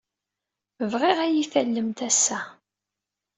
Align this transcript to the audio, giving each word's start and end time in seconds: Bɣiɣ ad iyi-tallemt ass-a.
Bɣiɣ 0.91 1.17
ad 1.21 1.31
iyi-tallemt 1.31 1.99
ass-a. 2.09 2.39